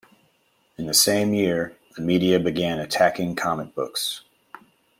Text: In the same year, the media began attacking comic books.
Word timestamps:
In 0.79 0.87
the 0.87 0.95
same 0.95 1.31
year, 1.31 1.77
the 1.95 2.01
media 2.01 2.39
began 2.39 2.79
attacking 2.79 3.35
comic 3.35 3.75
books. 3.75 4.23